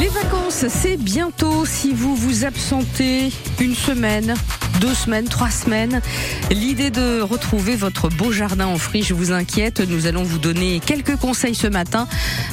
Les 0.00 0.08
vacances, 0.08 0.64
c'est 0.68 0.96
bientôt. 0.96 1.64
Si 1.66 1.92
vous 1.92 2.14
vous 2.14 2.44
absentez 2.44 3.32
une 3.60 3.74
semaine, 3.74 4.34
deux 4.80 4.94
semaines, 4.94 5.26
trois 5.26 5.50
semaines, 5.50 6.00
l'idée 6.50 6.90
de 6.90 7.20
retrouver 7.20 7.74
votre 7.74 8.08
beau 8.08 8.30
jardin 8.30 8.66
en 8.66 8.78
friche 8.78 9.10
vous 9.10 9.32
inquiète. 9.32 9.80
Nous 9.80 10.06
allons 10.06 10.22
vous 10.22 10.38
donner 10.38 10.80
quelques 10.84 11.16
conseils 11.16 11.56
ce 11.56 11.66
matin 11.66 12.06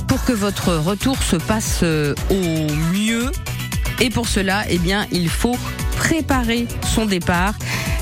pour 0.08 0.24
que 0.26 0.34
votre 0.34 0.74
retour 0.76 1.22
se 1.22 1.36
passe 1.36 1.82
euh, 1.84 2.16
au 2.32 2.74
mieux. 2.94 3.32
Et 4.00 4.10
pour 4.10 4.28
cela, 4.28 4.64
eh 4.70 4.80
bien, 4.80 5.06
il 5.12 5.30
faut 5.30 5.58
préparer 5.98 6.68
son 6.84 7.06
départ. 7.06 7.54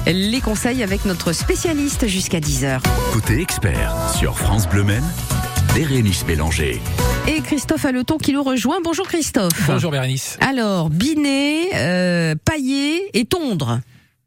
Les 0.05 0.41
conseils 0.41 0.83
avec 0.83 1.05
notre 1.05 1.33
spécialiste 1.33 2.07
jusqu'à 2.07 2.39
10h. 2.39 2.79
Côté 3.13 3.41
expert 3.41 3.93
sur 4.17 4.37
France 4.37 4.67
Bleu 4.67 4.83
Maine, 4.83 5.03
Bérénice 5.75 6.23
Mélanger. 6.27 6.79
Et 7.27 7.41
Christophe 7.41 7.85
Aleton 7.85 8.17
qui 8.19 8.31
nous 8.31 8.43
rejoint. 8.43 8.77
Bonjour 8.83 9.07
Christophe. 9.07 9.65
Bonjour 9.65 9.89
Bérénice. 9.89 10.37
Alors, 10.39 10.91
biner, 10.91 11.71
euh, 11.73 12.35
pailler 12.45 13.09
et 13.17 13.25
tondre. 13.25 13.79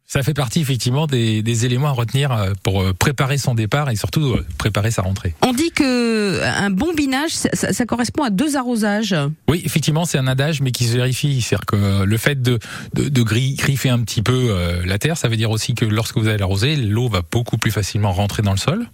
Ça 0.08 0.22
fait 0.22 0.34
partie 0.34 0.60
effectivement 0.60 1.08
des, 1.08 1.42
des, 1.42 1.66
éléments 1.66 1.88
à 1.88 1.92
retenir 1.92 2.30
euh, 2.30 2.52
pour 2.62 2.80
euh, 2.80 2.92
préparer 2.92 3.38
son 3.38 3.56
départ 3.56 3.90
et 3.90 3.96
surtout 3.96 4.34
euh, 4.34 4.46
préparer 4.56 4.92
sa 4.92 5.02
rentrée. 5.02 5.34
On 5.44 5.52
dit 5.52 5.72
que 5.72 6.44
un 6.44 6.70
bon 6.70 6.94
binage, 6.94 7.32
ça, 7.32 7.72
ça 7.72 7.86
correspond 7.86 8.22
à 8.22 8.30
deux 8.30 8.56
arrosages. 8.56 9.16
Oui, 9.48 9.62
effectivement, 9.64 10.04
c'est 10.04 10.18
un 10.18 10.28
adage, 10.28 10.60
mais 10.60 10.70
qui 10.70 10.84
se 10.84 10.92
vérifie. 10.92 11.42
C'est-à-dire 11.42 11.66
que 11.66 12.04
le 12.04 12.16
fait 12.18 12.40
de, 12.40 12.60
de, 12.94 13.08
de 13.08 13.22
griffer 13.22 13.88
un 13.88 13.98
petit 13.98 14.22
peu 14.22 14.54
la 14.84 14.98
terre, 14.98 15.16
ça 15.16 15.26
veut 15.28 15.36
dire 15.36 15.50
aussi 15.50 15.74
que 15.74 15.84
lorsque 15.84 16.16
vous 16.18 16.28
allez 16.28 16.38
l'arroser, 16.38 16.76
l'eau 16.76 17.08
va 17.08 17.22
beaucoup 17.28 17.58
plus 17.58 17.72
facilement 17.72 18.12
rentrer 18.12 18.42
dans 18.42 18.52
le 18.52 18.58
sol. 18.58 18.86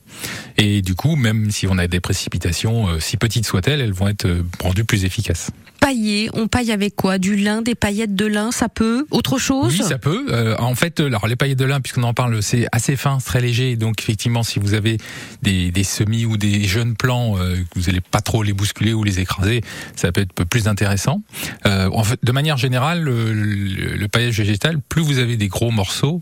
Et 0.57 0.81
du 0.81 0.95
coup, 0.95 1.17
même 1.17 1.51
si 1.51 1.67
on 1.67 1.77
a 1.77 1.87
des 1.89 2.01
précipitations, 2.01 2.89
si 3.01 3.19
petites 3.19 3.47
soient-elles, 3.47 3.81
elles 3.81 3.93
vont 3.93 4.09
être 4.09 4.27
rendues 4.63 4.85
plus 4.85 5.05
efficaces 5.05 5.51
pailler, 5.83 6.31
on 6.35 6.47
paille 6.47 6.71
avec 6.71 6.95
quoi? 6.95 7.19
Du 7.19 7.35
lin, 7.35 7.61
des 7.61 7.75
paillettes 7.75 8.15
de 8.15 8.27
lin, 8.27 8.53
ça 8.53 8.69
peut? 8.69 9.05
Autre 9.11 9.39
chose? 9.39 9.75
Oui, 9.77 9.85
ça 9.85 9.99
peut. 9.99 10.27
Euh, 10.31 10.55
en 10.59 10.77
fait, 10.77 11.01
alors 11.07 11.27
les 11.27 11.37
paillettes 11.37 11.59
de 11.59 11.65
lin, 11.65 11.81
puisqu'on 11.81 12.03
en 12.03 12.15
parle, 12.15 12.43
c'est 12.43 12.67
assez 12.73 12.97
fin, 12.97 13.19
très 13.19 13.41
léger. 13.41 13.77
Donc 13.77 14.01
effectivement, 14.01 14.43
si 14.43 14.59
vous 14.59 14.75
avez 14.75 14.99
des, 15.43 15.85
semis 15.85 16.25
ou 16.25 16.37
des 16.37 16.65
jeunes 16.65 16.97
plants, 16.97 17.39
euh, 17.39 17.57
vous 17.75 17.83
n'allez 17.83 18.01
pas 18.01 18.21
trop 18.21 18.43
les 18.43 18.53
bousculer 18.53 18.95
ou 18.95 19.05
les 19.05 19.21
écraser, 19.21 19.63
ça 19.97 20.13
peut 20.13 20.23
être 20.23 20.45
plus 20.45 20.69
intéressant. 20.69 21.23
Euh, 21.67 21.91
en 21.93 22.05
fait, 22.05 22.19
de 22.23 22.33
manière 22.33 22.57
générale, 22.57 23.03
le, 23.03 24.09
paillage 24.09 24.37
végétal, 24.37 24.79
plus 24.89 25.03
vous 25.03 25.19
avez 25.19 25.37
des 25.39 25.49
gros 25.49 25.71
morceaux, 25.71 26.21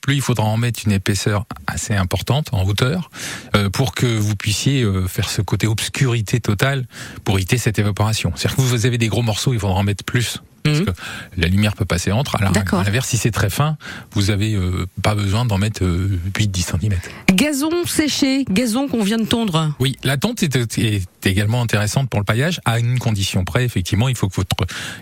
plus 0.00 0.16
il 0.16 0.20
faudra 0.20 0.44
en 0.44 0.56
mettre 0.56 0.80
une 0.86 0.92
épaisseur 0.92 1.46
assez 1.68 1.94
importante 1.94 2.48
en 2.52 2.64
hauteur 2.64 3.10
euh, 3.54 3.70
pour 3.70 3.94
que 3.94 4.06
vous 4.06 4.34
puissiez 4.34 4.84
faire 5.06 5.28
ce 5.28 5.40
côté 5.40 5.68
obscurité 5.68 6.40
totale 6.40 6.86
pour 7.22 7.36
éviter 7.36 7.58
cette 7.58 7.78
évaporation. 7.78 8.32
C'est-à-dire 8.34 8.56
que 8.56 8.62
vous 8.62 8.86
avez 8.86 8.98
des 8.98 9.08
gros 9.08 9.22
morceaux, 9.22 9.52
il 9.52 9.60
faudra 9.60 9.76
en 9.76 9.84
mettre 9.84 10.04
plus 10.04 10.42
parce 10.72 10.80
que 10.96 11.02
la 11.36 11.48
lumière 11.48 11.74
peut 11.74 11.84
passer 11.84 12.12
entre. 12.12 12.36
Alors, 12.36 12.52
à 12.72 12.84
l'inverse, 12.84 13.08
si 13.08 13.16
c'est 13.16 13.30
très 13.30 13.50
fin, 13.50 13.76
vous 14.12 14.30
avez 14.30 14.54
euh, 14.54 14.86
pas 15.02 15.14
besoin 15.14 15.44
d'en 15.44 15.58
mettre 15.58 15.82
euh, 15.84 16.18
8-10 16.36 16.78
cm. 16.80 16.94
Gazon 17.32 17.70
séché, 17.86 18.44
gazon 18.50 18.88
qu'on 18.88 19.02
vient 19.02 19.18
de 19.18 19.24
tondre. 19.24 19.74
Oui, 19.80 19.96
la 20.04 20.16
tonte 20.16 20.42
est, 20.42 20.56
est, 20.78 21.02
également 21.24 21.60
intéressante 21.62 22.08
pour 22.08 22.20
le 22.20 22.24
paillage, 22.24 22.60
à 22.64 22.78
une 22.78 22.98
condition 22.98 23.44
près. 23.44 23.64
Effectivement, 23.64 24.08
il 24.08 24.16
faut 24.16 24.28
que 24.28 24.36
votre 24.36 24.54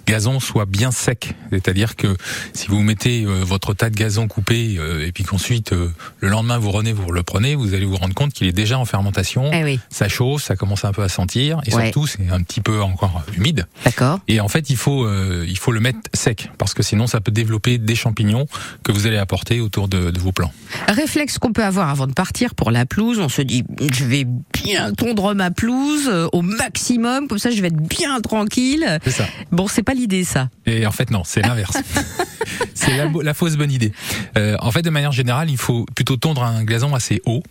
gazon 0.06 0.40
soit 0.40 0.64
bien 0.66 0.90
sec. 0.90 1.34
C'est-à-dire 1.50 1.94
que 1.96 2.16
si 2.52 2.68
vous 2.68 2.82
mettez 2.82 3.24
euh, 3.24 3.42
votre 3.44 3.74
tas 3.74 3.90
de 3.90 3.94
gazon 3.96 4.26
coupé 4.28 4.78
et 5.04 5.12
puis 5.12 5.24
qu'ensuite 5.24 5.72
le 5.72 6.28
lendemain 6.28 6.58
vous 6.58 6.70
renez, 6.70 6.92
vous 6.92 7.12
le 7.12 7.22
prenez, 7.22 7.54
vous 7.54 7.74
allez 7.74 7.84
vous 7.84 7.96
rendre 7.96 8.14
compte 8.14 8.32
qu'il 8.32 8.46
est 8.46 8.52
déjà 8.52 8.78
en 8.78 8.84
fermentation. 8.84 9.50
Eh 9.52 9.62
oui. 9.64 9.80
Ça 9.90 10.08
chauffe, 10.08 10.42
ça 10.42 10.56
commence 10.56 10.84
un 10.84 10.92
peu 10.92 11.02
à 11.02 11.08
sentir 11.08 11.60
et 11.64 11.74
Ouais. 11.74 11.84
surtout 11.84 12.06
c'est 12.06 12.28
un 12.30 12.42
petit 12.42 12.60
peu 12.60 12.80
encore 12.82 13.22
humide. 13.36 13.66
D'accord. 13.84 14.20
Et 14.28 14.40
en 14.40 14.48
fait, 14.48 14.70
il 14.70 14.76
faut 14.76 15.06
il 15.44 15.55
faut 15.58 15.72
le 15.72 15.80
mettre 15.80 15.98
sec 16.14 16.50
parce 16.58 16.74
que 16.74 16.82
sinon 16.82 17.06
ça 17.06 17.20
peut 17.20 17.32
développer 17.32 17.78
des 17.78 17.94
champignons 17.94 18.46
que 18.82 18.92
vous 18.92 19.06
allez 19.06 19.18
apporter 19.18 19.60
autour 19.60 19.88
de, 19.88 20.10
de 20.10 20.18
vos 20.18 20.32
plants. 20.32 20.52
Réflexe 20.88 21.38
qu'on 21.38 21.52
peut 21.52 21.64
avoir 21.64 21.90
avant 21.90 22.06
de 22.06 22.12
partir 22.12 22.54
pour 22.54 22.70
la 22.70 22.86
pelouse, 22.86 23.18
on 23.18 23.28
se 23.28 23.42
dit 23.42 23.64
je 23.92 24.04
vais 24.04 24.26
bien 24.52 24.92
tondre 24.92 25.34
ma 25.34 25.50
pelouse 25.50 26.08
euh, 26.08 26.28
au 26.32 26.42
maximum, 26.42 27.28
comme 27.28 27.38
ça 27.38 27.50
je 27.50 27.60
vais 27.60 27.68
être 27.68 27.88
bien 27.88 28.20
tranquille. 28.20 28.98
C'est 29.04 29.10
ça. 29.10 29.26
Bon, 29.52 29.68
c'est 29.68 29.82
pas 29.82 29.94
l'idée 29.94 30.24
ça. 30.24 30.48
Et 30.66 30.86
en 30.86 30.92
fait 30.92 31.10
non, 31.10 31.22
c'est 31.24 31.42
l'inverse. 31.42 31.76
c'est 32.74 32.96
la, 32.96 33.10
la, 33.22 33.34
fausse 33.34 33.56
bonne 33.56 33.72
idée. 33.72 33.92
Euh, 34.36 34.56
en 34.60 34.70
fait, 34.70 34.82
de 34.82 34.90
manière 34.90 35.12
générale, 35.12 35.50
il 35.50 35.56
faut 35.56 35.86
plutôt 35.94 36.16
tondre 36.16 36.42
un 36.42 36.64
gazon 36.64 36.94
assez 36.94 37.20
haut. 37.26 37.42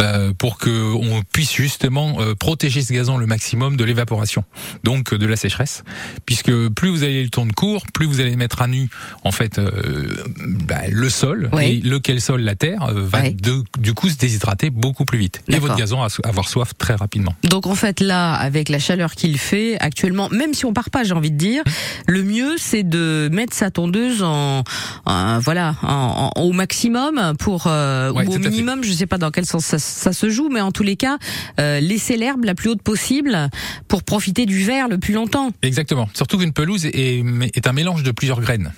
Euh, 0.00 0.32
pour 0.36 0.58
que 0.58 0.70
on 0.94 1.22
puisse 1.32 1.52
justement 1.54 2.16
euh, 2.20 2.34
protéger 2.34 2.82
ce 2.82 2.92
gazon 2.92 3.16
le 3.16 3.26
maximum 3.26 3.76
de 3.78 3.84
l'évaporation, 3.84 4.44
donc 4.84 5.12
euh, 5.12 5.18
de 5.18 5.24
la 5.26 5.36
sécheresse, 5.36 5.84
puisque 6.26 6.52
plus 6.68 6.90
vous 6.90 7.02
allez 7.02 7.22
le 7.24 7.30
tondre 7.30 7.54
court, 7.54 7.86
plus 7.94 8.04
vous 8.06 8.20
allez 8.20 8.36
mettre 8.36 8.60
à 8.60 8.66
nu 8.68 8.90
en 9.24 9.32
fait 9.32 9.58
euh, 9.58 10.22
bah, 10.38 10.82
le 10.90 11.08
sol 11.08 11.48
Oui. 11.54 11.64
et 11.64 11.88
lequel 11.88 12.20
sol 12.20 12.42
la 12.42 12.54
terre 12.54 12.86
va 12.92 13.22
Oui. 13.22 13.34
de- 13.34 13.64
du 13.78 13.94
coup 13.94 14.10
se 14.10 14.16
déshydrater 14.16 14.68
beaucoup 14.68 15.06
plus 15.06 15.18
vite 15.18 15.42
et 15.48 15.58
votre 15.58 15.76
gazon 15.76 16.00
va 16.02 16.08
avoir 16.24 16.48
soif 16.48 16.72
très 16.76 16.94
rapidement. 16.94 17.34
Donc 17.44 17.66
en 17.66 17.74
fait 17.74 18.00
là, 18.00 18.34
avec 18.34 18.68
la 18.68 18.78
chaleur 18.78 19.14
qu'il 19.14 19.38
fait 19.38 19.78
actuellement, 19.80 20.28
même 20.28 20.52
si 20.52 20.66
on 20.66 20.74
part 20.74 20.90
pas, 20.90 21.04
j'ai 21.04 21.14
envie 21.14 21.30
de 21.30 21.38
dire, 21.38 21.62
le 22.06 22.22
mieux 22.22 22.56
c'est 22.58 22.82
de 22.82 23.30
mettre 23.32 23.54
sa 23.56 23.70
tondeuse 23.70 24.22
en, 24.22 24.62
en- 25.06 25.38
voilà 25.38 25.74
en, 25.82 26.32
en- 26.36 26.42
au 26.42 26.52
maximum 26.52 27.32
pour 27.38 27.64
euh, 27.66 28.12
Ouais, 28.12 28.26
ou 28.26 28.34
au 28.34 28.38
minimum, 28.38 28.84
je 28.84 28.92
sais 28.92 29.06
pas 29.06 29.16
dans 29.18 29.30
quel 29.30 29.46
sens 29.46 29.55
ça, 29.60 29.78
ça 29.78 30.12
se 30.12 30.30
joue, 30.30 30.48
mais 30.50 30.60
en 30.60 30.72
tous 30.72 30.82
les 30.82 30.96
cas, 30.96 31.18
euh, 31.60 31.80
laisser 31.80 32.16
l'herbe 32.16 32.44
la 32.44 32.54
plus 32.54 32.70
haute 32.70 32.82
possible 32.82 33.50
pour 33.88 34.02
profiter 34.02 34.46
du 34.46 34.62
verre 34.64 34.88
le 34.88 34.98
plus 34.98 35.14
longtemps. 35.14 35.50
Exactement. 35.62 36.08
Surtout 36.14 36.38
qu'une 36.38 36.52
pelouse 36.52 36.86
est, 36.86 37.22
est 37.54 37.66
un 37.66 37.72
mélange 37.72 38.02
de 38.02 38.10
plusieurs 38.10 38.40
graines. 38.40 38.72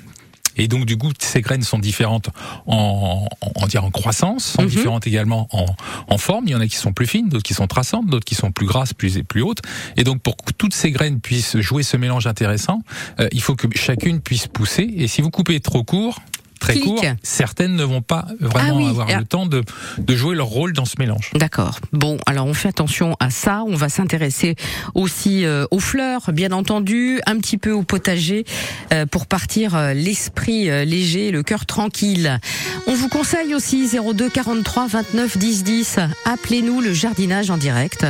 Et 0.61 0.67
donc 0.67 0.87
du 0.87 0.97
coup, 0.99 1.13
ces 1.21 1.41
graines 1.41 1.63
sont 1.63 1.79
différentes 1.79 2.31
en, 2.67 3.29
dire 3.69 3.85
en 3.85 3.93
croissance, 3.93 4.45
sont 4.45 4.63
Mhm. 4.63 4.69
différentes 4.69 5.07
également 5.07 5.47
en, 5.53 5.67
en 6.09 6.19
forme. 6.19 6.45
Il 6.47 6.51
y 6.51 6.55
en 6.57 6.61
a 6.61 6.67
qui 6.67 6.75
sont 6.77 6.93
plus 6.93 7.07
fines, 7.07 7.29
d'autres 7.29 7.45
qui 7.45 7.55
sont 7.55 7.69
traçantes, 7.69 8.07
d'autres 8.07 8.25
qui 8.25 8.35
sont 8.35 8.51
plus 8.51 8.67
grasses, 8.67 8.93
plus 8.93 9.23
plus 9.23 9.43
hautes. 9.43 9.61
Et 9.97 10.03
donc 10.03 10.21
pour 10.21 10.37
que 10.37 10.53
toutes 10.53 10.75
ces 10.75 10.91
graines 10.91 11.21
puissent 11.21 11.59
jouer 11.61 11.85
ce 11.85 11.97
mélange 11.97 12.27
intéressant, 12.27 12.81
euh, 13.21 13.29
il 13.31 13.41
faut 13.41 13.55
que 13.55 13.69
chacune 13.77 14.21
puisse 14.21 14.49
pousser. 14.49 14.93
Et 14.97 15.07
si 15.07 15.23
vous 15.23 15.31
coupez 15.31 15.61
trop 15.61 15.85
court, 15.85 16.19
très 16.59 16.75
Clic. 16.75 16.85
court, 16.85 17.05
certaines 17.23 17.75
ne 17.77 17.85
vont 17.85 18.03
pas 18.03 18.27
vraiment 18.41 18.75
Ah 18.75 18.77
oui. 18.77 18.89
avoir 18.89 19.19
le 19.19 19.25
temps 19.25 19.47
de, 19.47 19.63
de 19.99 20.17
jouer 20.17 20.35
leur 20.37 20.47
rôle 20.47 20.73
dans 20.73 20.85
ce 20.85 20.95
mélange. 20.99 21.31
D'accord. 21.35 21.81
Bon, 21.93 22.19
alors 22.27 22.47
on 22.47 22.55
fait 22.55 22.69
attention 22.69 23.17
à 23.21 23.31
ça. 23.31 23.63
On 23.67 23.75
va 23.77 23.89
s'intéresser 23.89 24.57
aussi 24.95 25.45
euh, 25.45 25.67
aux 25.71 25.81
fleurs, 25.81 26.33
bien 26.33 26.53
entendu, 26.53 27.21
un 27.27 27.39
petit 27.39 27.59
peu 27.59 27.73
au 27.73 27.83
potager 27.83 28.45
euh, 28.93 29.07
pour 29.07 29.27
partir 29.27 29.75
euh, 29.77 29.93
l'esprit 29.95 30.65
léger, 30.87 31.31
le 31.31 31.43
cœur 31.43 31.67
tranquille. 31.67 32.39
On 32.87 32.95
vous 32.95 33.09
conseille 33.09 33.55
aussi 33.55 33.89
02 33.89 34.29
43 34.29 34.87
29 34.89 35.39
10 35.39 35.65
10. 35.65 35.99
Appelez-nous 36.25 36.81
le 36.81 36.93
jardinage 36.93 37.51
en 37.51 37.57
direct. 37.57 38.07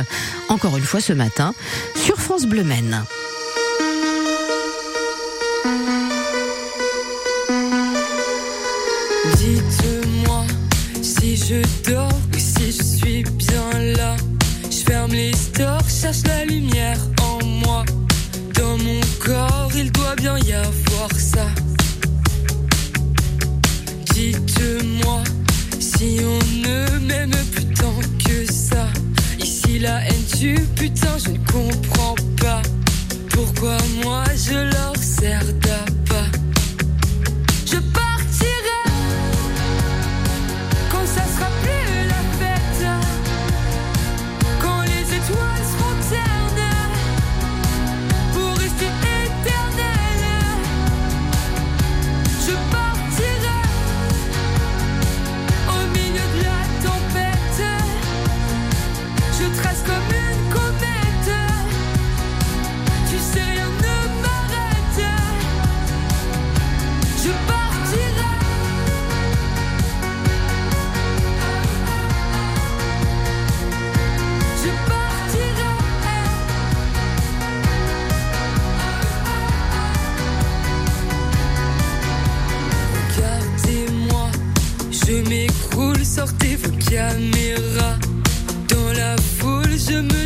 Encore 0.49 0.77
une 0.77 0.83
fois 0.83 0.99
ce 1.01 1.13
matin 1.13 1.53
sur 1.95 2.17
France 2.19 2.45
Bleu 2.45 2.63
Maine. 2.63 3.03
Je 11.49 11.89
dors 11.89 12.21
ou 12.31 12.37
si 12.37 12.71
je 12.71 12.83
suis 12.83 13.23
bien 13.23 13.95
là. 13.97 14.15
Je 14.69 14.83
ferme 14.85 15.11
les 15.11 15.33
stores, 15.33 15.89
cherche 15.89 16.23
la 16.27 16.45
lumière 16.45 16.99
en 17.23 17.43
moi. 17.43 17.83
Dans 18.53 18.77
mon 18.77 18.99
corps, 19.19 19.71
il 19.75 19.91
doit 19.91 20.15
bien 20.15 20.37
y 20.37 20.53
avoir 20.53 21.11
ça. 21.17 21.47
Dites-moi 24.13 25.23
si 25.79 26.19
on 26.23 26.67
ne 26.67 26.99
m'aime 27.07 27.31
plus 27.51 27.65
tant 27.73 27.99
que 28.23 28.51
ça. 28.51 28.85
Ici 29.39 29.79
la 29.79 30.05
haine 30.05 30.25
du 30.37 30.53
putain, 30.75 31.17
je 31.17 31.31
ne 31.31 31.37
comprends 31.51 32.08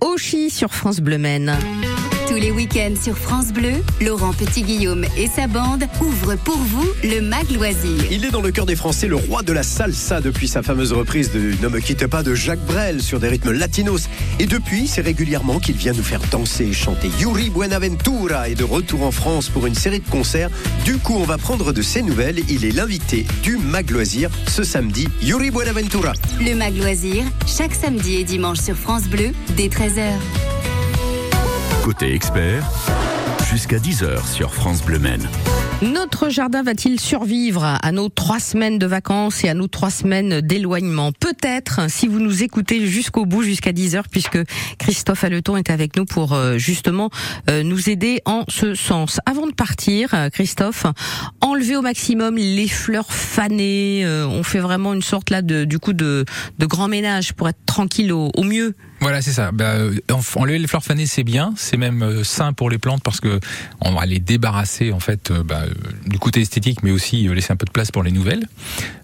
Oshi 0.00 0.50
sur 0.50 0.72
France 0.72 1.00
Bleu 1.00 1.18
Maine. 1.18 1.56
Tous 2.36 2.42
les 2.42 2.50
week-ends 2.50 2.92
sur 3.02 3.16
France 3.16 3.46
Bleu, 3.46 3.82
Laurent 4.02 4.34
Petit-Guillaume 4.34 5.06
et 5.16 5.26
sa 5.26 5.46
bande 5.46 5.84
ouvrent 6.02 6.36
pour 6.36 6.58
vous 6.58 6.86
le 7.02 7.22
Mag 7.22 7.50
Loisir. 7.50 8.04
Il 8.10 8.26
est 8.26 8.30
dans 8.30 8.42
le 8.42 8.50
cœur 8.50 8.66
des 8.66 8.76
Français, 8.76 9.08
le 9.08 9.16
roi 9.16 9.42
de 9.42 9.54
la 9.54 9.62
salsa 9.62 10.20
depuis 10.20 10.46
sa 10.46 10.62
fameuse 10.62 10.92
reprise 10.92 11.32
de 11.32 11.54
Ne 11.62 11.68
me 11.68 11.80
quitte 11.80 12.06
pas 12.06 12.22
de 12.22 12.34
Jacques 12.34 12.62
Brel 12.66 13.00
sur 13.00 13.20
des 13.20 13.28
rythmes 13.28 13.52
latinos. 13.52 14.10
Et 14.38 14.44
depuis, 14.44 14.86
c'est 14.86 15.00
régulièrement 15.00 15.60
qu'il 15.60 15.76
vient 15.76 15.94
nous 15.94 16.02
faire 16.02 16.20
danser 16.30 16.64
et 16.66 16.72
chanter. 16.74 17.08
Yuri 17.18 17.48
Buenaventura 17.48 18.50
est 18.50 18.54
de 18.54 18.64
retour 18.64 19.04
en 19.04 19.12
France 19.12 19.48
pour 19.48 19.64
une 19.64 19.74
série 19.74 20.00
de 20.00 20.10
concerts. 20.10 20.50
Du 20.84 20.98
coup, 20.98 21.16
on 21.16 21.24
va 21.24 21.38
prendre 21.38 21.72
de 21.72 21.80
ses 21.80 22.02
nouvelles. 22.02 22.40
Il 22.50 22.66
est 22.66 22.72
l'invité 22.72 23.24
du 23.42 23.56
Mag 23.56 23.90
Loisir 23.90 24.28
ce 24.46 24.62
samedi. 24.62 25.08
Yuri 25.22 25.50
Buenaventura. 25.50 26.12
Le 26.38 26.54
Mag 26.54 26.76
Loisir, 26.76 27.24
chaque 27.46 27.74
samedi 27.74 28.16
et 28.16 28.24
dimanche 28.24 28.58
sur 28.58 28.76
France 28.76 29.04
Bleu, 29.04 29.30
dès 29.56 29.68
13h. 29.68 30.12
Côté 31.86 32.12
expert, 32.12 32.68
jusqu'à 33.48 33.78
10h 33.78 34.26
sur 34.26 34.52
France 34.52 34.82
Bleu 34.82 34.98
Maine. 34.98 35.24
Notre 35.82 36.30
jardin 36.30 36.64
va-t-il 36.64 36.98
survivre 36.98 37.62
à 37.62 37.92
nos 37.92 38.08
trois 38.08 38.40
semaines 38.40 38.80
de 38.80 38.86
vacances 38.86 39.44
et 39.44 39.48
à 39.48 39.54
nos 39.54 39.68
trois 39.68 39.90
semaines 39.90 40.40
d'éloignement? 40.40 41.12
Peut-être, 41.12 41.88
si 41.88 42.08
vous 42.08 42.18
nous 42.18 42.42
écoutez 42.42 42.84
jusqu'au 42.88 43.24
bout, 43.24 43.42
jusqu'à 43.42 43.70
10 43.70 43.94
heures, 43.94 44.08
puisque 44.10 44.40
Christophe 44.78 45.22
Aleton 45.22 45.56
est 45.56 45.70
avec 45.70 45.94
nous 45.94 46.06
pour 46.06 46.32
euh, 46.32 46.58
justement 46.58 47.08
euh, 47.48 47.62
nous 47.62 47.88
aider 47.88 48.20
en 48.24 48.42
ce 48.48 48.74
sens. 48.74 49.20
Avant 49.24 49.46
de 49.46 49.54
partir, 49.54 50.12
euh, 50.12 50.28
Christophe, 50.28 50.86
enlevez 51.40 51.76
au 51.76 51.82
maximum 51.82 52.34
les 52.34 52.66
fleurs 52.66 53.12
fanées. 53.12 54.04
on 54.04 54.42
fait 54.42 54.58
vraiment 54.58 54.92
une 54.92 55.02
sorte 55.02 55.30
là 55.30 55.40
de 55.40 55.64
du 55.64 55.78
coup 55.78 55.92
de, 55.92 56.24
de 56.58 56.66
grand 56.66 56.88
ménage 56.88 57.32
pour 57.32 57.48
être 57.48 57.64
tranquille 57.64 58.12
au 58.12 58.42
mieux. 58.42 58.74
Voilà, 59.00 59.20
c'est 59.22 59.32
ça. 59.32 59.52
Bah, 59.52 59.64
euh, 59.74 59.94
en- 60.10 60.40
enlever 60.40 60.58
les 60.58 60.66
fleurs 60.66 60.82
fanées, 60.82 61.06
c'est 61.06 61.22
bien. 61.22 61.52
C'est 61.56 61.76
même 61.76 62.02
euh, 62.02 62.24
sain 62.24 62.52
pour 62.52 62.70
les 62.70 62.78
plantes 62.78 63.02
parce 63.02 63.20
que 63.20 63.40
on 63.80 63.92
va 63.92 64.06
les 64.06 64.18
débarrasser 64.20 64.92
en 64.92 65.00
fait 65.00 65.30
euh, 65.30 65.42
bah, 65.42 65.62
du 66.06 66.18
côté 66.18 66.40
esthétique, 66.40 66.82
mais 66.82 66.90
aussi 66.90 67.28
euh, 67.28 67.34
laisser 67.34 67.52
un 67.52 67.56
peu 67.56 67.66
de 67.66 67.70
place 67.70 67.90
pour 67.90 68.02
les 68.02 68.10
nouvelles. 68.10 68.46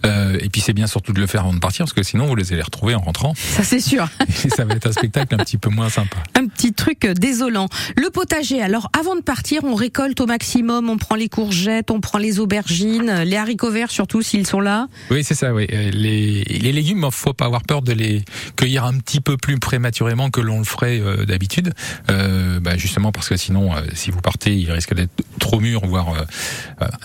Euh, 0.06 0.38
et 0.40 0.48
puis 0.48 0.60
c'est 0.60 0.72
bien 0.72 0.86
surtout 0.86 1.12
de 1.12 1.20
le 1.20 1.26
faire 1.26 1.42
avant 1.42 1.52
de 1.54 1.58
partir 1.58 1.84
parce 1.84 1.92
que 1.92 2.02
sinon 2.02 2.26
vous 2.26 2.34
les 2.36 2.52
allez 2.52 2.62
retrouver 2.62 2.94
en 2.94 3.00
rentrant 3.00 3.34
Ça 3.36 3.62
c'est 3.64 3.80
sûr. 3.80 4.08
et 4.44 4.48
ça 4.48 4.64
va 4.64 4.74
être 4.74 4.86
un 4.88 4.92
spectacle 4.92 5.34
un 5.34 5.38
petit 5.44 5.58
peu 5.58 5.68
moins 5.70 5.90
sympa. 5.90 6.16
Petit 6.62 6.72
truc 6.72 7.04
euh, 7.04 7.14
désolant. 7.14 7.68
Le 7.96 8.08
potager, 8.10 8.62
alors 8.62 8.88
avant 8.98 9.16
de 9.16 9.20
partir, 9.20 9.64
on 9.64 9.74
récolte 9.74 10.20
au 10.20 10.26
maximum, 10.26 10.88
on 10.90 10.96
prend 10.96 11.16
les 11.16 11.28
courgettes, 11.28 11.90
on 11.90 12.00
prend 12.00 12.18
les 12.18 12.38
aubergines, 12.38 13.08
euh, 13.08 13.24
les 13.24 13.36
haricots 13.36 13.70
verts 13.72 13.90
surtout 13.90 14.22
s'ils 14.22 14.46
sont 14.46 14.60
là. 14.60 14.86
Oui, 15.10 15.24
c'est 15.24 15.34
ça. 15.34 15.52
Oui, 15.52 15.66
Euh, 15.72 15.90
les, 15.92 16.44
les 16.44 16.72
légumes, 16.72 17.08
faut 17.10 17.32
pas 17.32 17.46
avoir 17.46 17.62
peur 17.62 17.82
de 17.82 17.92
les 17.92 18.24
cueillir 18.56 18.84
un 18.84 18.94
petit 18.98 19.20
peu 19.20 19.36
plus 19.36 19.58
prématurément 19.58 20.30
que 20.30 20.40
l'on 20.40 20.58
le 20.58 20.64
ferait 20.64 21.00
euh, 21.00 21.24
d'habitude. 21.24 21.72
Euh, 22.10 22.60
bah, 22.60 22.76
justement 22.76 23.10
parce 23.10 23.28
que 23.28 23.36
sinon, 23.36 23.74
euh, 23.74 23.80
si 23.94 24.10
vous 24.12 24.20
partez, 24.20 24.54
il 24.56 24.70
risque 24.70 24.94
d'être 24.94 25.10
trop 25.40 25.58
mûr, 25.58 25.84
voire 25.84 26.14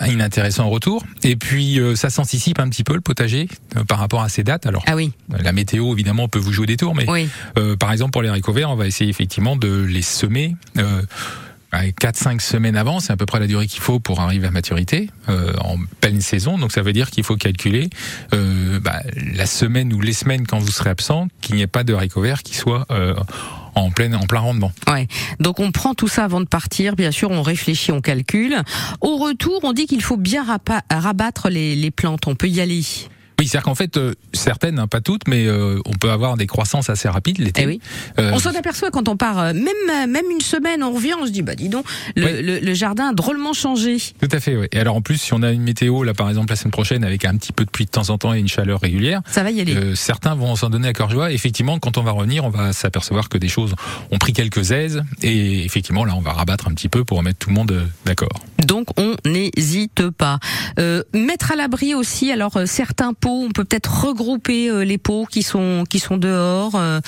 inintéressant 0.06 0.66
au 0.66 0.70
retour. 0.70 1.04
Et 1.24 1.34
puis, 1.36 1.80
ça 1.96 2.10
s'anticipe 2.10 2.60
un 2.60 2.68
petit 2.68 2.84
peu 2.84 2.94
le 2.94 3.00
potager 3.00 3.48
par 3.88 3.98
rapport 3.98 4.22
à 4.22 4.28
ces 4.28 4.44
dates. 4.44 4.66
Alors, 4.66 4.84
Ah 4.86 4.94
oui, 4.94 5.12
la 5.42 5.52
météo 5.52 5.92
évidemment 5.92 6.28
peut 6.28 6.38
vous 6.38 6.52
jouer 6.52 6.66
des 6.66 6.76
tours, 6.76 6.94
mais 6.94 7.06
oui. 7.08 7.28
par 7.78 7.92
exemple, 7.92 8.12
pour 8.12 8.22
les 8.22 8.28
haricots 8.28 8.52
verts, 8.52 8.70
on 8.70 8.76
va 8.76 8.86
essayer 8.86 9.10
effectivement 9.10 9.47
de 9.56 9.82
les 9.82 10.02
semer. 10.02 10.56
Euh, 10.78 11.02
4-5 11.72 12.40
semaines 12.40 12.76
avant, 12.76 13.00
c'est 13.00 13.12
à 13.12 13.16
peu 13.16 13.26
près 13.26 13.40
la 13.40 13.46
durée 13.46 13.66
qu'il 13.66 13.80
faut 13.80 14.00
pour 14.00 14.20
arriver 14.20 14.46
à 14.46 14.50
maturité 14.50 15.10
euh, 15.28 15.52
en 15.60 15.76
pleine 16.00 16.20
saison. 16.20 16.58
Donc 16.58 16.72
ça 16.72 16.82
veut 16.82 16.92
dire 16.92 17.10
qu'il 17.10 17.24
faut 17.24 17.36
calculer 17.36 17.90
euh, 18.32 18.80
bah, 18.80 19.02
la 19.34 19.46
semaine 19.46 19.92
ou 19.92 20.00
les 20.00 20.12
semaines 20.12 20.46
quand 20.46 20.58
vous 20.58 20.70
serez 20.70 20.90
absent, 20.90 21.28
qu'il 21.40 21.56
n'y 21.56 21.62
ait 21.62 21.66
pas 21.66 21.84
de 21.84 21.94
haricots 21.94 22.22
verts 22.22 22.42
qui 22.42 22.56
soient 22.56 22.86
euh, 22.90 23.14
en 23.74 23.90
plein 23.90 24.12
en 24.14 24.26
plein 24.26 24.40
rendement. 24.40 24.72
Ouais. 24.88 25.06
Donc 25.40 25.60
on 25.60 25.70
prend 25.70 25.94
tout 25.94 26.08
ça 26.08 26.24
avant 26.24 26.40
de 26.40 26.46
partir, 26.46 26.96
bien 26.96 27.10
sûr, 27.10 27.30
on 27.30 27.42
réfléchit, 27.42 27.92
on 27.92 28.00
calcule. 28.00 28.56
Au 29.00 29.18
retour, 29.18 29.60
on 29.62 29.72
dit 29.72 29.86
qu'il 29.86 30.02
faut 30.02 30.16
bien 30.16 30.44
rabattre 30.90 31.48
les 31.50 31.90
plantes, 31.90 32.26
on 32.26 32.34
peut 32.34 32.48
y 32.48 32.60
aller. 32.60 32.82
Oui, 33.38 33.46
c'est-à-dire 33.46 33.64
qu'en 33.64 33.74
fait, 33.74 33.96
euh, 33.96 34.14
certaines, 34.32 34.78
hein, 34.78 34.86
pas 34.88 35.00
toutes, 35.00 35.28
mais 35.28 35.46
euh, 35.46 35.78
on 35.86 35.92
peut 35.92 36.10
avoir 36.10 36.36
des 36.36 36.46
croissances 36.46 36.90
assez 36.90 37.08
rapides 37.08 37.38
l'été. 37.38 37.62
Eh 37.62 37.66
oui. 37.66 37.80
Euh, 38.18 38.32
On 38.34 38.38
s'en 38.38 38.54
aperçoit 38.54 38.90
quand 38.90 39.08
on 39.08 39.16
part, 39.16 39.38
euh, 39.38 39.52
même 39.52 39.66
euh, 39.90 40.06
même 40.08 40.24
une 40.30 40.40
semaine, 40.40 40.82
on 40.82 40.92
revient, 40.92 41.14
on 41.20 41.26
se 41.26 41.30
dit 41.30 41.42
bah 41.42 41.54
dis 41.54 41.68
donc, 41.68 41.84
le, 42.16 42.24
Oui. 42.26 42.42
le- 42.42 42.58
le 42.58 42.74
jardin 42.74 43.10
a 43.10 43.12
drôlement 43.12 43.52
changé. 43.52 43.98
Tout 44.20 44.28
à 44.32 44.40
fait, 44.40 44.56
oui. 44.56 44.66
Et 44.72 44.78
alors 44.80 44.96
en 44.96 45.00
plus, 45.02 45.18
si 45.18 45.32
on 45.34 45.42
a 45.42 45.50
une 45.52 45.62
météo, 45.62 46.02
là 46.02 46.14
par 46.14 46.28
exemple 46.28 46.50
la 46.50 46.56
semaine 46.56 46.72
prochaine, 46.72 47.04
avec 47.04 47.24
un 47.24 47.36
petit 47.36 47.52
peu 47.52 47.64
de 47.64 47.70
pluie 47.70 47.84
de 47.84 47.90
temps 47.90 48.10
en 48.10 48.18
temps 48.18 48.34
et 48.34 48.38
une 48.40 48.48
chaleur 48.48 48.80
régulière, 48.80 49.22
Ça 49.30 49.42
va 49.44 49.50
y 49.50 49.60
aller. 49.60 49.74
Euh, 49.76 49.94
certains 49.94 50.34
vont 50.34 50.56
s'en 50.56 50.68
donner 50.70 50.88
à 50.88 50.92
cœur 50.92 51.10
joie. 51.10 51.30
Effectivement, 51.32 51.78
quand 51.78 51.96
on 51.98 52.02
va 52.02 52.10
revenir, 52.10 52.44
on 52.44 52.50
va 52.50 52.72
s'apercevoir 52.72 53.28
que 53.28 53.38
des 53.38 53.48
choses 53.48 53.74
ont 54.10 54.18
pris 54.18 54.32
quelques 54.32 54.72
aises. 54.72 55.02
Et 55.22 55.64
effectivement, 55.64 56.04
là, 56.04 56.14
on 56.16 56.20
va 56.20 56.32
rabattre 56.32 56.66
un 56.68 56.74
petit 56.74 56.88
peu 56.88 57.04
pour 57.04 57.18
remettre 57.18 57.38
tout 57.38 57.50
le 57.50 57.54
monde 57.54 57.86
d'accord. 58.04 58.28
Donc 58.66 58.88
on 58.98 59.14
n'hésite 59.24 60.10
pas. 60.10 60.38
Euh, 60.78 61.02
mettre 61.14 61.52
à 61.52 61.56
l'abri 61.56 61.94
aussi. 61.94 62.32
Alors 62.32 62.58
certains 62.66 63.12
on 63.32 63.50
peut 63.50 63.64
peut-être 63.64 64.06
regrouper 64.06 64.70
euh, 64.70 64.84
les 64.84 64.98
pots 64.98 65.26
qui 65.30 65.42
sont 65.42 65.84
qui 65.88 65.98
sont 65.98 66.16
dehors 66.16 66.74
euh, 66.74 67.00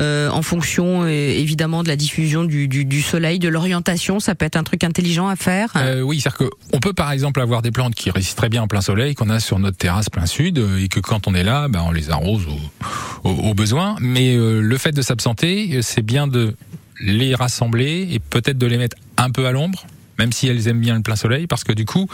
euh, 0.00 0.30
en 0.30 0.42
fonction 0.42 1.06
évidemment 1.06 1.82
de 1.82 1.88
la 1.88 1.96
diffusion 1.96 2.44
du, 2.44 3.02
soleil, 3.02 3.38
de 3.38 3.48
l'orientation. 3.48 4.20
Ça 4.20 4.34
peut 4.34 4.44
être 4.44 4.56
un 4.56 4.64
truc 4.64 4.84
intelligent 4.84 5.28
à 5.28 5.36
faire. 5.36 5.72
Oui, 6.02 6.20
c'est-à-dire 6.20 6.48
qu'on 6.70 6.80
peut 6.80 6.92
par 6.92 7.12
exemple 7.12 7.40
avoir 7.40 7.62
des 7.62 7.70
plantes 7.70 7.94
qui 7.94 8.10
résistent 8.10 8.38
très 8.38 8.48
bien 8.48 8.62
en 8.62 8.68
plein 8.68 8.80
soleil, 8.80 9.14
qu'on 9.14 9.30
a 9.30 9.40
sur 9.40 9.58
notre 9.58 9.76
terrasse 9.76 10.10
plein 10.10 10.26
sud, 10.26 10.58
et 10.80 10.88
que 10.88 11.00
quand 11.00 11.28
on 11.28 11.34
est 11.34 11.44
là, 11.44 11.68
ben, 11.68 11.82
on 11.86 11.92
les 11.92 12.10
arrose 12.10 12.46
au, 13.24 13.54
besoin. 13.54 13.96
Mais 14.00 14.36
le 14.36 14.78
fait 14.78 14.92
de 14.92 15.02
s'absenter, 15.02 15.80
c'est 15.82 16.02
bien 16.02 16.26
de 16.26 16.54
les 17.00 17.34
rassembler 17.34 18.08
et 18.10 18.18
peut-être 18.18 18.58
de 18.58 18.66
les 18.66 18.78
mettre 18.78 18.96
un 19.16 19.30
peu 19.30 19.46
à 19.46 19.52
l'ombre 19.52 19.86
même 20.18 20.32
si 20.32 20.46
elles 20.48 20.68
aiment 20.68 20.80
bien 20.80 20.94
le 20.96 21.02
plein 21.02 21.16
soleil, 21.16 21.46
parce 21.46 21.64
que 21.64 21.72
du 21.72 21.84
coup, 21.84 22.08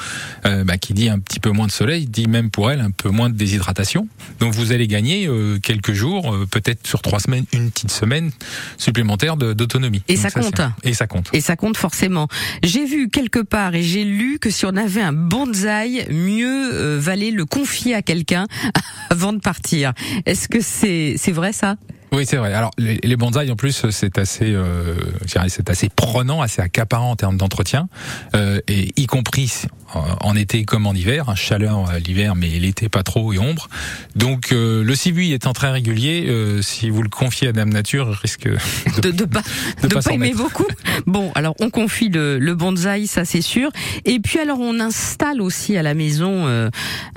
euh, 0.47 0.65
bah, 0.65 0.79
qui 0.79 0.95
dit 0.95 1.09
un 1.09 1.19
petit 1.19 1.41
peu 1.41 1.51
moins 1.51 1.67
de 1.67 1.73
soleil, 1.73 2.07
dit 2.07 2.27
même 2.27 2.51
pour 2.51 2.71
elles 2.71 2.81
un 2.81 2.91
peu 2.91 3.11
moins 3.11 3.31
de 3.31 3.35
déshydratation. 3.35 4.09
Donc 4.41 4.55
vous 4.55 4.73
allez 4.73 4.87
gagner 4.89 5.27
euh, 5.27 5.59
quelques 5.61 5.93
jours, 5.93 6.35
euh, 6.35 6.47
peut-être 6.51 6.87
sur 6.87 7.03
trois 7.03 7.21
semaines, 7.21 7.45
une 7.53 7.71
petite 7.71 7.91
semaine 7.91 8.31
supplémentaire 8.79 9.37
d'autonomie. 9.37 10.03
Et 10.09 10.15
Donc 10.15 10.23
ça 10.23 10.31
c'est- 10.31 10.41
compte. 10.41 10.61
Et 10.85 10.95
ça 10.95 11.07
compte. 11.07 11.29
Et 11.33 11.41
ça 11.41 11.57
compte 11.57 11.77
forcément. 11.77 12.29
J'ai 12.63 12.85
vu 12.85 13.09
quelque 13.09 13.41
part 13.41 13.75
et 13.75 13.83
j'ai 13.83 14.05
lu 14.05 14.39
que 14.39 14.51
si 14.51 14.67
on 14.67 14.77
avait 14.77 15.03
un 15.03 15.13
bonsaï, 15.13 16.07
mieux 16.11 16.71
euh, 16.73 16.99
valait 17.01 17.31
le 17.31 17.45
confier 17.45 17.95
à 17.95 18.03
quelqu'un 18.03 18.47
avant 19.11 19.33
de 19.33 19.39
partir. 19.41 19.93
Est-ce 20.27 20.49
que 20.49 20.61
c'est 20.61 21.15
c'est 21.17 21.33
vrai 21.33 21.53
ça? 21.53 21.77
Oui, 22.12 22.26
c'est 22.26 22.37
vrai. 22.37 22.52
Alors 22.52 22.71
les, 22.78 22.99
les 23.02 23.16
bonsaïs 23.16 23.50
en 23.50 23.57
plus 23.57 23.87
c'est 23.90 24.19
assez, 24.19 24.52
euh, 24.52 24.95
c'est 25.26 25.71
assez 25.71 25.88
prenant, 25.88 26.42
assez 26.42 26.61
accaparant 26.61 27.11
en 27.12 27.16
termes 27.16 27.38
d'entretien, 27.38 27.88
euh, 28.35 28.61
et 28.69 28.92
y 29.00 29.07
compris 29.07 29.50
en- 29.95 30.28
en 30.28 30.37
été 30.37 30.64
comme 30.64 30.87
en 30.87 30.92
hiver, 30.95 31.28
hein, 31.31 31.35
chaleur 31.35 31.88
euh, 31.90 31.99
l'hiver, 31.99 32.35
mais 32.35 32.49
l'été 32.49 32.88
pas 32.90 33.02
trop 33.02 33.33
et 33.33 33.38
ombre. 33.38 33.69
Donc 34.14 34.52
euh, 34.52 34.85
le 34.85 34.95
cibuille 34.95 35.33
étant 35.33 35.52
très 35.54 35.71
régulier, 35.71 36.26
euh, 36.28 36.61
si 36.62 36.90
vous 36.90 37.02
le 37.02 37.09
confiez 37.09 37.49
à 37.49 37.52
Dame 37.52 37.71
Nature, 37.71 38.09
risque 38.21 38.47
de 38.47 39.00
de, 39.00 39.11
de 39.11 39.25
pas 39.25 39.42
de 39.83 39.88
de 39.88 39.95
pas 39.95 40.00
aimer 40.12 40.33
beaucoup. 40.35 40.66
Bon, 41.07 41.33
alors 41.35 41.54
on 41.61 41.71
confie 41.71 42.09
le, 42.11 42.38
le 42.38 42.54
bonsaï, 42.54 43.07
ça 43.07 43.25
c'est 43.25 43.40
sûr. 43.42 43.71
Et 44.04 44.21
puis 44.21 44.38
alors 44.38 44.61
on 44.61 44.81
installe 44.81 45.40
aussi 45.40 45.76
à 45.78 45.83
la 45.83 45.95
maison 45.95 46.47
euh, 46.47 46.69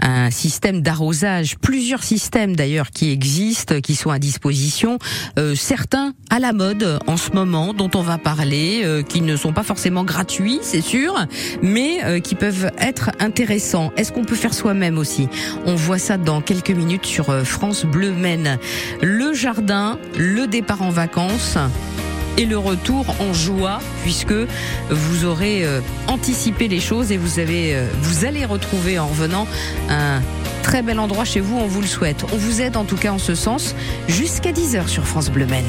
un 0.02 0.32
système 0.32 0.82
d'arrosage, 0.82 1.58
plusieurs 1.58 2.04
systèmes 2.04 2.56
d'ailleurs 2.56 2.92
qui 2.92 3.12
existent, 3.12 3.82
qui 3.82 3.96
sont 3.96 4.10
à 4.10 4.20
disposition. 4.20 4.85
Euh, 5.38 5.56
certains 5.56 6.14
à 6.30 6.40
la 6.40 6.54
mode 6.54 7.00
en 7.08 7.18
ce 7.18 7.32
moment, 7.32 7.74
dont 7.74 7.90
on 7.96 8.02
va 8.02 8.18
parler, 8.18 8.82
euh, 8.84 9.02
qui 9.02 9.22
ne 9.22 9.36
sont 9.36 9.54
pas 9.54 9.64
forcément 9.64 10.04
gratuits, 10.04 10.60
c'est 10.62 10.82
sûr, 10.82 11.16
mais 11.62 12.04
euh, 12.04 12.20
qui 12.20 12.36
peuvent 12.36 12.72
être 12.78 13.12
intéressants. 13.20 13.92
Est-ce 13.98 14.12
qu'on 14.12 14.26
peut 14.26 14.36
faire 14.36 14.54
soi-même 14.54 14.98
aussi? 14.98 15.28
On 15.66 15.76
voit 15.76 15.98
ça 15.98 16.18
dans 16.18 16.42
quelques 16.42 16.72
minutes 16.72 17.06
sur 17.06 17.46
France 17.46 17.86
Bleu 17.86 18.12
Maine. 18.12 18.58
Le 19.02 19.34
jardin, 19.34 19.98
le 20.18 20.48
départ 20.48 20.82
en 20.82 20.90
vacances 20.90 21.58
et 22.38 22.46
le 22.46 22.58
retour 22.58 23.06
en 23.22 23.34
joie 23.34 23.80
puisque 24.04 24.34
vous 24.90 25.26
aurez 25.26 25.66
anticipé 26.08 26.68
les 26.68 26.82
choses 26.82 27.14
et 27.14 27.18
vous 27.18 27.40
avez 27.40 27.78
vous 28.02 28.26
allez 28.26 28.44
retrouver 28.44 29.00
en 29.00 29.08
revenant 29.08 29.48
un 29.90 30.20
très 30.66 30.82
bel 30.82 31.00
endroit 31.00 31.26
chez 31.26 31.42
vous, 31.42 31.56
on 31.58 31.68
vous 31.68 31.82
le 31.82 31.88
souhaite. 31.88 32.26
On 32.34 32.38
vous 32.38 32.60
aide 32.60 32.76
en 32.76 32.86
tout 32.86 32.96
cas 32.96 33.12
en 33.12 33.20
ce 33.20 33.36
sens 33.36 33.76
jusqu'à 34.08 34.52
10h 34.52 34.88
sur 34.88 35.06
France 35.06 35.30
Bleu 35.30 35.46
Maine. 35.46 35.64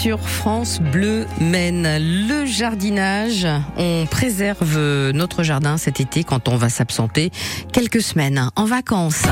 Sur 0.00 0.20
France 0.20 0.80
Bleu 0.80 1.26
Maine. 1.42 1.86
Le 2.00 2.46
jardinage, 2.46 3.46
on 3.76 4.06
préserve 4.10 4.78
notre 5.12 5.42
jardin 5.42 5.76
cet 5.76 6.00
été 6.00 6.24
quand 6.24 6.48
on 6.48 6.56
va 6.56 6.70
s'absenter 6.70 7.30
quelques 7.70 8.00
semaines 8.00 8.48
en 8.56 8.64
vacances. 8.64 9.24